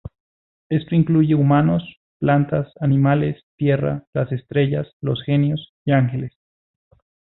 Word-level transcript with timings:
Esto 0.69 0.95
incluye 0.95 1.35
humanos, 1.35 1.83
plantas, 2.17 2.73
animales, 2.79 3.39
tierra, 3.55 4.03
las 4.15 4.31
estrellas, 4.31 4.87
los 4.99 5.21
genios, 5.21 5.75
y 5.85 5.91
ángeles. 5.91 6.33